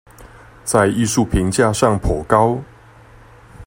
[0.63, 2.63] 在藝術評價上頗高